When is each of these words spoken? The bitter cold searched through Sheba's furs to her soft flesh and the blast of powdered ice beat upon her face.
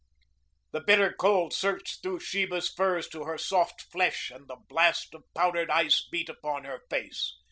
The 0.71 0.81
bitter 0.81 1.13
cold 1.13 1.53
searched 1.53 2.01
through 2.01 2.21
Sheba's 2.21 2.67
furs 2.69 3.07
to 3.09 3.25
her 3.25 3.37
soft 3.37 3.83
flesh 3.91 4.31
and 4.31 4.47
the 4.47 4.55
blast 4.67 5.13
of 5.13 5.25
powdered 5.35 5.69
ice 5.69 6.07
beat 6.11 6.27
upon 6.27 6.63
her 6.63 6.81
face. 6.89 7.37